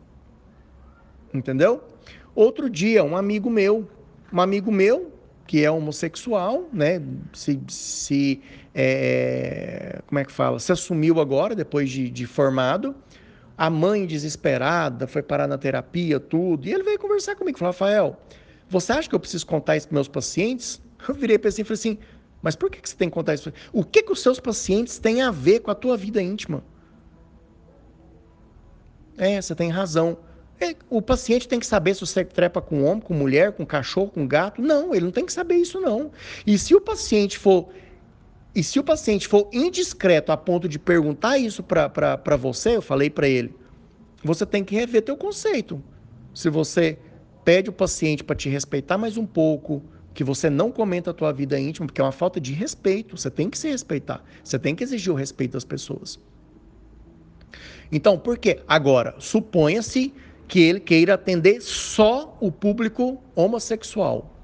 Entendeu? 1.33 1.83
Outro 2.35 2.69
dia, 2.69 3.03
um 3.03 3.17
amigo 3.17 3.49
meu, 3.49 3.89
um 4.33 4.41
amigo 4.41 4.71
meu 4.71 5.13
que 5.47 5.65
é 5.65 5.71
homossexual, 5.71 6.69
né? 6.73 7.03
Se, 7.33 7.61
se 7.69 8.41
é, 8.75 10.01
como 10.07 10.19
é 10.19 10.25
que 10.25 10.31
fala? 10.31 10.61
Se 10.61 10.71
assumiu 10.71 11.21
agora 11.21 11.55
depois 11.57 11.91
de, 11.91 12.09
de 12.09 12.27
formado. 12.27 12.95
A 13.59 13.69
mãe 13.69 14.07
desesperada 14.07 15.07
foi 15.07 15.23
parar 15.23 15.47
na 15.47 15.59
terapia, 15.59 16.19
tudo. 16.19 16.67
E 16.67 16.73
ele 16.73 16.83
veio 16.83 16.99
conversar 16.99 17.35
comigo, 17.35 17.59
falou: 17.59 17.73
Rafael, 17.73 18.17
você 18.69 18.93
acha 18.93 19.09
que 19.09 19.15
eu 19.15 19.21
preciso 19.21 19.47
contar 19.47 19.77
isso 19.77 19.89
para 19.89 19.97
meus 19.97 20.09
pacientes? 20.09 20.81
Eu 21.09 21.15
virei 21.15 21.39
para 21.39 21.49
ele 21.49 21.61
e 21.61 21.65
falei 21.65 21.75
assim: 21.75 21.99
mas 22.43 22.57
por 22.57 22.71
que, 22.71 22.81
que 22.81 22.89
você 22.89 22.97
tem 22.97 23.09
que 23.09 23.15
contar 23.15 23.35
isso? 23.35 23.53
O 23.73 23.85
que, 23.85 24.03
que 24.03 24.13
os 24.13 24.23
seus 24.23 24.41
pacientes 24.41 24.99
têm 24.99 25.23
a 25.23 25.31
ver 25.31 25.61
com 25.61 25.71
a 25.71 25.75
tua 25.75 25.97
vida 25.97 26.23
íntima? 26.23 26.65
É, 29.19 29.41
você 29.41 29.55
tem 29.55 29.69
razão. 29.69 30.17
É, 30.59 30.75
o 30.89 31.03
paciente 31.03 31.47
tem 31.47 31.61
que 31.61 31.67
saber 31.67 31.95
se 31.95 32.01
você 32.01 32.25
trepa 32.25 32.61
com 32.61 32.85
homem, 32.85 33.01
com 33.01 33.15
mulher, 33.15 33.53
com 33.53 33.67
cachorro, 33.67 34.11
com 34.11 34.27
gato. 34.27 34.63
Não, 34.63 34.95
ele 34.95 35.05
não 35.05 35.13
tem 35.13 35.27
que 35.27 35.33
saber 35.33 35.57
isso 35.57 35.81
não. 35.81 36.11
E 36.47 36.59
se 36.59 36.75
o 36.75 36.81
paciente 36.81 37.39
for 37.39 37.69
e 38.55 38.65
se 38.65 38.81
o 38.81 38.85
paciente 38.85 39.29
for 39.29 39.49
indiscreto 39.53 40.33
a 40.33 40.37
ponto 40.37 40.69
de 40.69 40.79
perguntar 40.79 41.39
isso 41.39 41.63
para 41.63 42.37
você, 42.37 42.77
eu 42.77 42.83
falei 42.83 43.09
para 43.09 43.29
ele, 43.29 43.55
você 44.25 44.45
tem 44.45 44.65
que 44.65 44.75
rever 44.75 45.03
teu 45.03 45.17
conceito. 45.17 45.83
Se 46.35 46.51
você 46.51 46.99
pede 47.45 47.71
o 47.71 47.73
paciente 47.73 48.25
para 48.25 48.35
te 48.35 48.49
respeitar 48.49 48.99
mais 48.99 49.17
um 49.17 49.25
pouco, 49.25 49.83
que 50.13 50.25
você 50.25 50.51
não 50.51 50.71
comenta 50.71 51.11
a 51.11 51.15
tua 51.15 51.33
vida 51.33 51.59
íntima, 51.59 51.87
porque 51.87 52.01
é 52.01 52.05
uma 52.05 52.13
falta 52.13 52.41
de 52.41 52.53
respeito, 52.53 53.17
você 53.17 53.31
tem 53.31 53.49
que 53.49 53.59
se 53.59 53.69
respeitar, 53.69 54.23
você 54.43 54.59
tem 54.59 54.75
que 54.75 54.83
exigir 54.83 55.13
o 55.13 55.17
respeito 55.17 55.53
das 55.53 55.65
pessoas. 55.65 56.19
Então, 57.93 58.19
por 58.19 58.39
quê? 58.39 58.61
Agora, 58.69 59.15
suponha-se 59.19 60.13
que 60.47 60.61
ele 60.61 60.81
queira 60.81 61.15
atender 61.15 61.61
só 61.61 62.37
o 62.41 62.51
público 62.51 63.23
homossexual. 63.35 64.37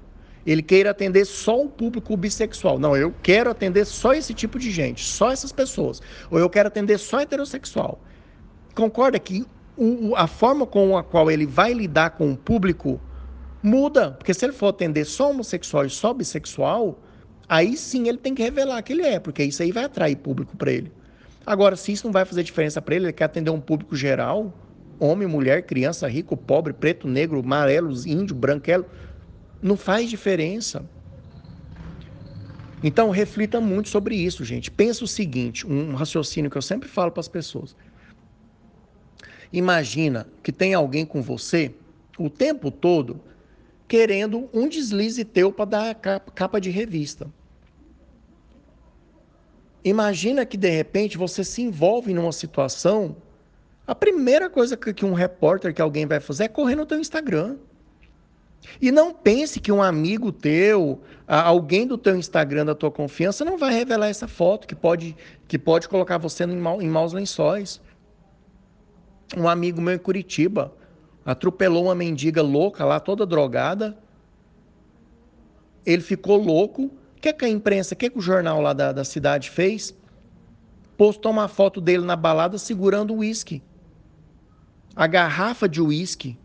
Ele 0.45 0.61
queira 0.61 0.91
atender 0.91 1.25
só 1.25 1.61
o 1.61 1.67
público 1.67 2.15
bissexual. 2.15 2.79
Não, 2.79 2.95
eu 2.95 3.13
quero 3.21 3.49
atender 3.49 3.85
só 3.85 4.13
esse 4.13 4.33
tipo 4.33 4.57
de 4.57 4.71
gente, 4.71 5.03
só 5.03 5.31
essas 5.31 5.51
pessoas. 5.51 6.01
Ou 6.31 6.39
eu 6.39 6.49
quero 6.49 6.69
atender 6.69 6.97
só 6.97 7.19
heterossexual. 7.19 8.01
Concorda 8.73 9.19
que 9.19 9.45
o, 9.75 10.15
a 10.15 10.25
forma 10.25 10.65
com 10.65 10.97
a 10.97 11.03
qual 11.03 11.29
ele 11.29 11.45
vai 11.45 11.73
lidar 11.73 12.11
com 12.11 12.31
o 12.31 12.37
público 12.37 12.99
muda. 13.67 14.11
Porque 14.11 14.33
se 14.33 14.45
ele 14.45 14.53
for 14.53 14.67
atender 14.67 15.05
só 15.05 15.29
homossexual 15.29 15.85
e 15.85 15.89
só 15.89 16.13
bissexual, 16.13 16.99
aí 17.47 17.75
sim 17.75 18.07
ele 18.07 18.17
tem 18.17 18.33
que 18.33 18.41
revelar 18.41 18.81
que 18.81 18.93
ele 18.93 19.03
é, 19.03 19.19
porque 19.19 19.43
isso 19.43 19.61
aí 19.61 19.71
vai 19.71 19.83
atrair 19.83 20.15
público 20.15 20.55
para 20.55 20.71
ele. 20.71 20.91
Agora, 21.45 21.75
se 21.75 21.91
isso 21.91 22.05
não 22.05 22.11
vai 22.11 22.25
fazer 22.25 22.43
diferença 22.43 22.81
para 22.81 22.95
ele, 22.95 23.05
ele 23.05 23.13
quer 23.13 23.25
atender 23.25 23.51
um 23.51 23.61
público 23.61 23.95
geral, 23.95 24.53
homem, 24.99 25.27
mulher, 25.27 25.63
criança, 25.63 26.07
rico, 26.07 26.35
pobre, 26.35 26.73
preto, 26.73 27.07
negro, 27.07 27.39
amarelo, 27.39 27.91
índio, 28.07 28.35
branquelo, 28.35 28.85
não 29.61 29.77
faz 29.77 30.09
diferença. 30.09 30.85
Então, 32.83 33.09
reflita 33.09 33.59
muito 33.59 33.89
sobre 33.89 34.15
isso, 34.15 34.43
gente. 34.43 34.69
Pensa 34.69 35.03
o 35.03 35.07
seguinte, 35.07 35.65
um 35.65 35.95
raciocínio 35.95 36.51
que 36.51 36.57
eu 36.57 36.61
sempre 36.61 36.87
falo 36.87 37.11
para 37.11 37.21
as 37.21 37.27
pessoas. 37.27 37.75
Imagina 39.51 40.27
que 40.43 40.51
tem 40.51 40.73
alguém 40.73 41.05
com 41.05 41.21
você 41.21 41.73
o 42.19 42.29
tempo 42.29 42.69
todo 42.69 43.21
querendo 43.87 44.49
um 44.53 44.67
deslize 44.67 45.23
teu 45.23 45.51
para 45.51 45.65
dar 45.65 45.95
capa 45.95 46.59
de 46.59 46.69
revista. 46.69 47.27
Imagina 49.83 50.45
que 50.45 50.57
de 50.57 50.69
repente 50.69 51.17
você 51.17 51.43
se 51.43 51.61
envolve 51.61 52.13
numa 52.13 52.31
situação 52.31 53.15
a 53.87 53.95
primeira 53.95 54.49
coisa 54.49 54.75
que, 54.75 55.05
um 55.05 55.13
repórter, 55.13 55.73
que 55.73 55.81
alguém 55.81 56.05
vai 56.05 56.19
fazer 56.19 56.43
é 56.43 56.47
correr 56.49 56.75
no 56.75 56.85
teu 56.85 56.99
Instagram. 56.99 57.55
E 58.81 58.91
não 58.91 59.13
pense 59.13 59.61
que 59.61 59.71
um 59.71 59.81
amigo 59.81 60.29
teu, 60.29 60.99
alguém 61.25 61.87
do 61.87 61.97
teu 61.97 62.17
Instagram 62.17 62.65
da 62.65 62.75
tua 62.75 62.91
confiança, 62.91 63.45
não 63.45 63.57
vai 63.57 63.73
revelar 63.73 64.09
essa 64.09 64.27
foto 64.27 64.67
que 64.67 64.75
pode, 64.75 65.15
que 65.47 65.57
pode 65.57 65.87
colocar 65.87 66.17
você 66.17 66.43
em, 66.43 66.57
mau, 66.57 66.81
em 66.81 66.89
maus 66.89 67.13
lençóis. 67.13 67.79
Um 69.37 69.47
amigo 69.47 69.81
meu 69.81 69.93
em 69.93 69.99
Curitiba 69.99 70.73
atropelou 71.27 71.83
uma 71.83 71.93
mendiga 71.93 72.41
louca 72.41 72.83
lá, 72.83 72.99
toda 72.99 73.23
drogada. 73.23 73.95
Ele 75.85 76.01
ficou 76.01 76.37
louco. 76.37 76.85
O 76.85 77.21
que, 77.21 77.29
é 77.29 77.33
que 77.33 77.45
a 77.45 77.49
imprensa, 77.49 77.93
o 77.93 77.97
que, 77.97 78.07
é 78.07 78.09
que 78.09 78.17
o 78.17 78.21
jornal 78.21 78.59
lá 78.61 78.73
da, 78.73 78.91
da 78.91 79.03
cidade 79.03 79.51
fez? 79.51 79.95
Postou 80.97 81.31
uma 81.31 81.47
foto 81.47 81.79
dele 81.79 82.03
na 82.03 82.15
balada 82.15 82.57
segurando 82.57 83.13
o 83.13 83.17
uísque 83.17 83.61
a 84.97 85.05
garrafa 85.05 85.69
de 85.69 85.79
uísque. 85.79 86.35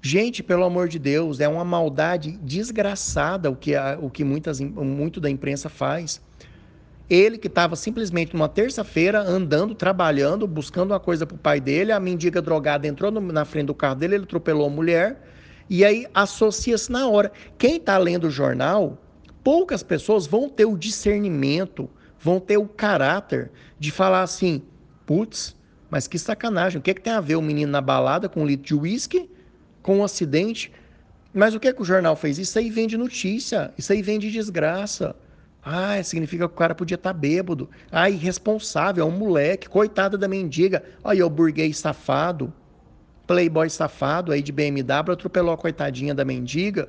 Gente, 0.00 0.42
pelo 0.42 0.64
amor 0.64 0.88
de 0.88 0.98
Deus, 0.98 1.40
é 1.40 1.48
uma 1.48 1.64
maldade 1.64 2.32
desgraçada 2.38 3.50
o 3.50 3.56
que, 3.56 3.74
a, 3.74 3.98
o 4.00 4.08
que 4.08 4.24
muitas, 4.24 4.58
muito 4.60 5.20
da 5.20 5.28
imprensa 5.28 5.68
faz. 5.68 6.22
Ele 7.08 7.38
que 7.38 7.46
estava 7.46 7.74
simplesmente 7.74 8.34
numa 8.34 8.48
terça-feira 8.48 9.20
andando, 9.20 9.74
trabalhando, 9.74 10.46
buscando 10.46 10.90
uma 10.92 11.00
coisa 11.00 11.24
para 11.24 11.34
o 11.34 11.38
pai 11.38 11.58
dele, 11.60 11.90
a 11.90 11.98
mendiga 11.98 12.42
drogada 12.42 12.86
entrou 12.86 13.10
no, 13.10 13.20
na 13.20 13.44
frente 13.46 13.66
do 13.66 13.74
carro 13.74 13.94
dele, 13.94 14.16
ele 14.16 14.24
atropelou 14.24 14.66
a 14.66 14.70
mulher, 14.70 15.22
e 15.70 15.84
aí 15.84 16.06
associa-se 16.12 16.92
na 16.92 17.08
hora. 17.08 17.32
Quem 17.56 17.76
está 17.76 17.96
lendo 17.96 18.26
o 18.26 18.30
jornal, 18.30 18.98
poucas 19.42 19.82
pessoas 19.82 20.26
vão 20.26 20.50
ter 20.50 20.66
o 20.66 20.76
discernimento, 20.76 21.88
vão 22.20 22.38
ter 22.38 22.58
o 22.58 22.68
caráter 22.68 23.50
de 23.78 23.90
falar 23.90 24.22
assim: 24.22 24.62
putz, 25.06 25.56
mas 25.88 26.06
que 26.06 26.18
sacanagem. 26.18 26.78
O 26.78 26.82
que, 26.82 26.90
é 26.90 26.94
que 26.94 27.00
tem 27.00 27.12
a 27.12 27.20
ver 27.20 27.36
o 27.36 27.42
menino 27.42 27.72
na 27.72 27.80
balada 27.80 28.28
com 28.28 28.42
um 28.42 28.46
litro 28.46 28.66
de 28.66 28.74
uísque, 28.74 29.30
com 29.82 29.98
um 29.98 30.04
acidente? 30.04 30.70
Mas 31.32 31.54
o 31.54 31.60
que, 31.60 31.68
é 31.68 31.72
que 31.72 31.80
o 31.80 31.84
jornal 31.84 32.16
fez? 32.16 32.38
Isso 32.38 32.58
aí 32.58 32.68
vende 32.68 32.96
notícia, 32.98 33.72
isso 33.78 33.92
aí 33.92 34.02
vende 34.02 34.30
desgraça. 34.30 35.16
Ah, 35.64 36.02
significa 36.02 36.46
que 36.46 36.54
o 36.54 36.56
cara 36.56 36.74
podia 36.74 36.94
estar 36.94 37.12
tá 37.12 37.18
bêbado. 37.18 37.68
Ah, 37.90 38.08
irresponsável, 38.08 39.04
é 39.04 39.06
um 39.06 39.16
moleque, 39.16 39.68
coitada 39.68 40.16
da 40.16 40.28
mendiga. 40.28 40.82
Olha 41.02 41.26
o 41.26 41.30
burguês 41.30 41.78
safado, 41.78 42.52
playboy 43.26 43.68
safado 43.68 44.32
aí 44.32 44.42
de 44.42 44.52
BMW, 44.52 45.12
atropelou 45.12 45.52
a 45.52 45.58
coitadinha 45.58 46.14
da 46.14 46.24
mendiga. 46.24 46.88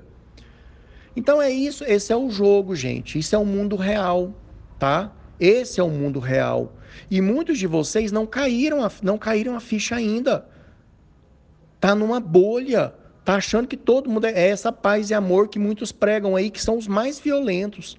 Então 1.16 1.42
é 1.42 1.50
isso, 1.50 1.84
esse 1.84 2.14
é 2.14 2.16
o 2.16 2.30
jogo, 2.30 2.76
gente. 2.76 3.20
Isso 3.20 3.36
é 3.36 3.38
o 3.38 3.46
mundo 3.46 3.76
real, 3.76 4.34
tá? 4.78 5.12
Esse 5.40 5.80
é 5.80 5.84
o 5.84 5.90
mundo 5.90 6.20
real. 6.20 6.74
E 7.10 7.22
muitos 7.22 7.58
de 7.58 7.68
vocês 7.68 8.12
não 8.12 8.26
caíram, 8.26 8.84
a, 8.84 8.92
não 9.02 9.18
caíram 9.18 9.56
a 9.56 9.60
ficha 9.60 9.96
ainda. 9.96 10.48
Tá 11.80 11.96
numa 11.96 12.20
bolha. 12.20 12.94
Tá 13.26 13.36
achando 13.36 13.68
que 13.68 13.78
todo 13.78 14.10
mundo 14.10 14.26
é, 14.26 14.32
é 14.32 14.50
essa 14.50 14.72
paz 14.72 15.10
e 15.10 15.14
amor 15.14 15.50
que 15.50 15.60
muitos 15.60 15.92
pregam 15.92 16.36
aí, 16.36 16.50
que 16.50 16.62
são 16.62 16.78
os 16.78 16.88
mais 16.88 17.20
violentos, 17.20 17.98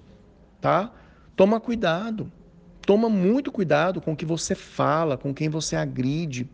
tá? 0.61 0.93
Toma 1.35 1.59
cuidado. 1.59 2.31
Toma 2.85 3.09
muito 3.09 3.51
cuidado 3.51 3.99
com 3.99 4.13
o 4.13 4.15
que 4.15 4.25
você 4.25 4.55
fala, 4.55 5.17
com 5.17 5.33
quem 5.33 5.49
você 5.49 5.75
agride, 5.75 6.49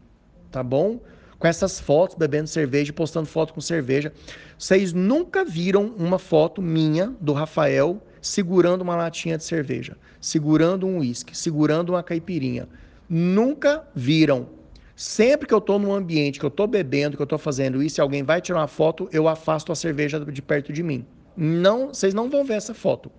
tá 0.52 0.64
bom? 0.64 1.00
Com 1.38 1.48
essas 1.48 1.80
fotos 1.80 2.18
bebendo 2.18 2.48
cerveja 2.48 2.92
postando 2.92 3.28
foto 3.28 3.54
com 3.54 3.62
cerveja. 3.62 4.12
Vocês 4.58 4.94
nunca 4.94 5.46
viram 5.46 5.94
uma 5.98 6.18
foto 6.18 6.62
minha 6.62 7.14
do 7.22 7.34
Rafael 7.34 8.02
segurando 8.22 8.82
uma 8.82 8.96
latinha 8.96 9.38
de 9.38 9.44
cerveja, 9.44 9.96
segurando 10.20 10.88
um 10.88 11.00
uísque, 11.00 11.38
segurando 11.38 11.90
uma 11.90 12.04
caipirinha. 12.04 12.68
Nunca 13.08 13.88
viram. 13.96 14.50
Sempre 14.96 15.48
que 15.48 15.54
eu 15.54 15.60
estou 15.60 15.78
num 15.78 15.94
ambiente, 15.94 16.40
que 16.40 16.46
eu 16.46 16.50
estou 16.50 16.66
bebendo, 16.66 17.16
que 17.16 17.22
eu 17.22 17.26
estou 17.26 17.38
fazendo 17.38 17.84
isso, 17.84 18.00
e 18.00 18.02
alguém 18.02 18.24
vai 18.24 18.42
tirar 18.42 18.60
uma 18.60 18.68
foto, 18.68 19.08
eu 19.12 19.28
afasto 19.28 19.72
a 19.72 19.76
cerveja 19.76 20.20
de 20.20 20.42
perto 20.42 20.74
de 20.74 20.82
mim. 20.82 21.06
Não, 21.36 21.90
vocês 21.90 22.16
não 22.16 22.30
vão 22.30 22.44
ver 22.44 22.56
essa 22.56 22.74
foto. 22.74 23.12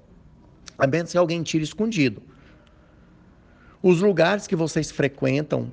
A 0.79 0.87
menos 0.87 1.13
que 1.13 1.19
alguém 1.19 1.43
tire 1.43 1.65
escondido. 1.65 2.23
Os 3.83 4.01
lugares 4.01 4.47
que 4.47 4.57
vocês 4.57 4.91
frequentam, 4.91 5.73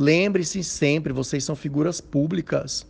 Lembre-se 0.00 0.62
sempre, 0.62 1.12
vocês 1.12 1.42
são 1.42 1.56
figuras 1.56 2.00
públicas. 2.00 2.86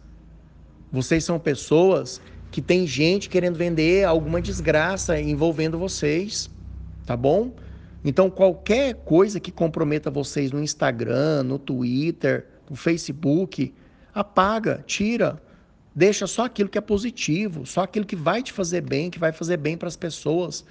Vocês 0.93 1.25
são 1.25 1.39
pessoas 1.39 2.21
que 2.51 2.61
tem 2.61 2.87
gente 2.87 3.31
querendo 3.31 3.57
vender 3.57 4.05
alguma 4.05 4.43
desgraça 4.43 5.19
envolvendo 5.19 5.79
vocês, 5.79 6.51
tá 7.07 7.17
bom? 7.17 7.55
Então 8.05 8.29
qualquer 8.29 8.95
coisa 8.95 9.41
que 9.41 9.51
comprometa 9.51 10.11
vocês 10.11 10.53
no 10.53 10.63
Instagram, 10.63 11.45
no 11.45 11.59
Twitter, 11.59 12.47
no 12.69 12.77
Facebook, 12.77 13.75
apaga, 14.15 14.85
tira, 14.87 15.41
deixa 15.99 16.29
só 16.29 16.45
aquilo 16.45 16.69
que 16.69 16.79
é 16.79 16.81
positivo, 16.81 17.67
só 17.67 17.83
aquilo 17.83 18.07
que 18.07 18.15
vai 18.15 18.41
te 18.41 18.53
fazer 18.53 18.83
bem, 18.83 19.11
que 19.11 19.19
vai 19.19 19.33
fazer 19.33 19.57
bem 19.57 19.77
para 19.77 19.89
as 19.89 19.97
pessoas, 19.97 20.65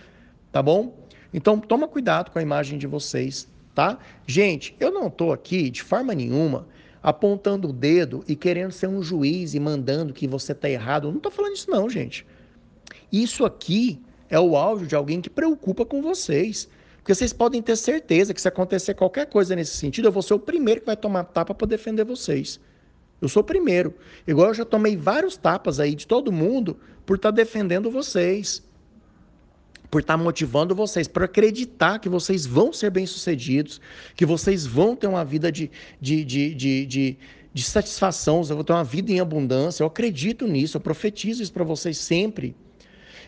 tá 0.54 0.64
bom? 0.64 0.98
Então 1.34 1.60
toma 1.60 1.86
cuidado 1.86 2.32
com 2.32 2.40
a 2.40 2.42
imagem 2.42 2.80
de 2.80 2.88
vocês, 2.88 3.46
tá? 3.76 4.00
Gente, 4.26 4.74
eu 4.80 4.90
não 4.90 5.08
estou 5.08 5.34
aqui 5.34 5.70
de 5.70 5.84
forma 5.84 6.16
nenhuma 6.16 6.66
apontando 7.04 7.68
o 7.68 7.74
dedo 7.74 8.24
e 8.26 8.38
querendo 8.38 8.72
ser 8.72 8.88
um 8.88 9.04
juiz 9.04 9.54
e 9.54 9.60
mandando 9.60 10.14
que 10.14 10.26
você 10.28 10.54
está 10.54 10.70
errado. 10.70 11.08
Eu 11.08 11.12
não 11.12 11.18
estou 11.18 11.32
falando 11.32 11.56
isso 11.56 11.70
não, 11.70 11.90
gente. 11.90 12.26
Isso 13.12 13.44
aqui 13.44 14.02
é 14.30 14.40
o 14.40 14.56
áudio 14.56 14.88
de 14.88 14.96
alguém 14.96 15.20
que 15.20 15.30
preocupa 15.30 15.86
com 15.86 16.02
vocês. 16.02 16.70
Porque 17.00 17.14
vocês 17.14 17.34
podem 17.34 17.62
ter 17.62 17.76
certeza 17.76 18.34
que 18.34 18.42
se 18.42 18.48
acontecer 18.48 18.94
qualquer 18.94 19.26
coisa 19.26 19.56
nesse 19.58 19.76
sentido, 19.76 20.08
eu 20.08 20.12
vou 20.12 20.24
ser 20.24 20.36
o 20.36 20.40
primeiro 20.40 20.80
que 20.82 20.88
vai 20.88 20.96
tomar 20.96 21.26
tapa 21.26 21.54
para 21.54 21.68
defender 21.68 22.06
vocês. 22.06 22.60
Eu 23.22 23.28
sou 23.28 23.42
o 23.42 23.46
primeiro. 23.46 23.94
Igual 24.28 24.50
eu 24.50 24.54
já 24.54 24.66
tomei 24.66 24.96
vários 24.96 25.38
tapas 25.38 25.80
aí 25.80 25.96
de 25.96 26.06
todo 26.06 26.32
mundo 26.32 26.78
por 27.06 27.16
estar 27.16 27.32
tá 27.32 27.36
defendendo 27.36 27.90
vocês 27.90 28.62
por 29.90 30.02
estar 30.02 30.18
motivando 30.18 30.76
vocês, 30.76 31.08
por 31.08 31.24
acreditar 31.24 32.00
que 32.00 32.10
vocês 32.10 32.46
vão 32.46 32.74
ser 32.74 32.90
bem-sucedidos, 32.90 33.80
que 34.16 34.26
vocês 34.26 34.66
vão 34.66 34.96
ter 34.96 35.08
uma 35.08 35.24
vida 35.24 35.52
de, 35.52 35.72
de, 36.00 36.24
de, 36.26 36.54
de, 36.54 36.86
de, 36.86 37.18
de 37.54 37.64
satisfação, 37.64 38.44
vão 38.44 38.64
ter 38.64 38.74
uma 38.74 38.84
vida 38.84 39.12
em 39.12 39.20
abundância. 39.20 39.84
Eu 39.84 39.88
acredito 39.88 40.46
nisso, 40.48 40.78
eu 40.78 40.82
profetizo 40.82 41.42
isso 41.42 41.54
para 41.54 41.64
vocês 41.64 41.98
sempre. 41.98 42.56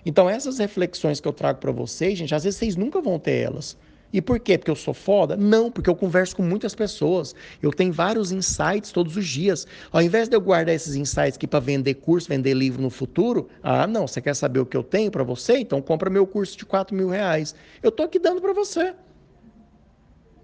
Então, 0.06 0.30
essas 0.30 0.60
reflexões 0.60 1.20
que 1.20 1.28
eu 1.28 1.34
trago 1.34 1.60
para 1.60 1.72
vocês, 1.72 2.18
gente, 2.18 2.34
às 2.34 2.44
vezes 2.44 2.60
vocês 2.60 2.76
nunca 2.76 3.02
vão 3.02 3.20
ter 3.20 3.38
elas. 3.38 3.78
E 4.12 4.22
por 4.22 4.40
quê? 4.40 4.58
Porque 4.58 4.72
eu 4.72 4.76
sou 4.76 4.94
foda? 4.94 5.38
Não, 5.38 5.72
porque 5.72 5.90
eu 5.90 5.96
converso 5.96 6.36
com 6.36 6.42
muitas 6.42 6.74
pessoas. 6.74 7.36
Eu 7.62 7.72
tenho 7.72 7.94
vários 7.94 8.32
insights 8.32 8.92
todos 8.92 9.16
os 9.16 9.28
dias. 9.28 9.68
Ao 9.92 10.02
invés 10.02 10.28
de 10.28 10.36
eu 10.36 10.42
guardar 10.42 10.74
esses 10.74 10.96
insights 10.96 11.36
aqui 11.36 11.46
para 11.46 11.60
vender 11.60 11.94
curso, 11.96 12.28
vender 12.28 12.56
livro 12.56 12.82
no 12.82 12.90
futuro, 12.90 13.48
ah, 13.62 13.86
não, 13.86 14.08
você 14.08 14.20
quer 14.20 14.36
saber 14.36 14.60
o 14.60 14.66
que 14.66 14.76
eu 14.76 14.84
tenho 14.84 15.12
para 15.12 15.24
você? 15.24 15.60
Então 15.60 15.80
compra 15.82 16.10
meu 16.10 16.26
curso 16.26 16.58
de 16.58 16.66
4 16.66 16.96
mil 16.96 17.10
reais. 17.10 17.54
Eu 17.84 17.90
estou 17.90 18.06
aqui 18.06 18.18
dando 18.18 18.42
para 18.42 18.54
você. 18.54 18.96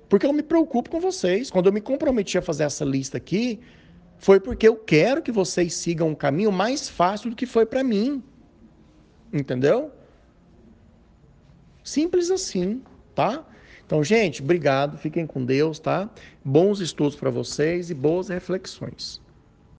Porque 0.07 0.27
eu 0.27 0.33
me 0.33 0.43
preocupo 0.43 0.89
com 0.91 0.99
vocês. 0.99 1.49
Quando 1.49 1.65
eu 1.65 1.73
me 1.73 1.81
comprometi 1.81 2.37
a 2.37 2.41
fazer 2.43 2.65
essa 2.65 2.85
lista 2.85 3.17
aqui, 3.17 3.59
foi 4.19 4.39
porque 4.39 4.67
eu 4.67 4.75
quero 4.75 5.23
que 5.23 5.31
vocês 5.31 5.73
sigam 5.73 6.09
um 6.09 6.15
caminho 6.15 6.51
mais 6.51 6.87
fácil 6.87 7.31
do 7.31 7.35
que 7.35 7.47
foi 7.47 7.65
para 7.65 7.83
mim. 7.83 8.23
Entendeu? 9.33 9.91
Simples 11.83 12.29
assim, 12.29 12.83
tá? 13.15 13.43
Então, 13.85 14.03
gente, 14.03 14.41
obrigado, 14.41 14.97
fiquem 14.97 15.27
com 15.27 15.45
Deus, 15.45 15.79
tá? 15.79 16.09
Bons 16.43 16.79
estudos 16.79 17.15
para 17.15 17.29
vocês 17.29 17.89
e 17.89 17.93
boas 17.93 18.29
reflexões. 18.29 19.21